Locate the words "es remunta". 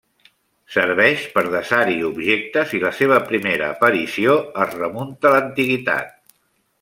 4.65-5.31